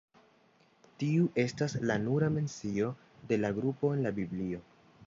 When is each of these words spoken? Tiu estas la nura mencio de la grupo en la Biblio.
Tiu 1.03 1.27
estas 1.43 1.77
la 1.91 1.99
nura 2.07 2.33
mencio 2.39 2.91
de 3.33 3.41
la 3.45 3.57
grupo 3.61 3.95
en 3.99 4.05
la 4.09 4.19
Biblio. 4.19 4.69